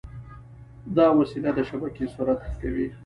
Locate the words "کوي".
2.61-2.87